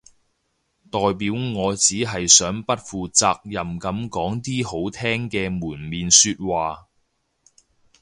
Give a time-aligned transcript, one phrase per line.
[0.89, 6.87] 代表我只係想不負責任噉講啲好聽嘅門面說話